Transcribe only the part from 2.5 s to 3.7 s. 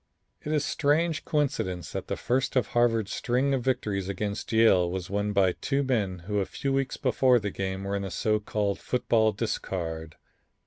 of Harvard's string of